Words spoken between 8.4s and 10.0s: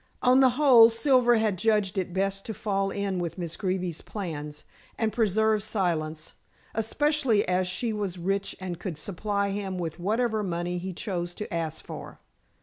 and could supply him with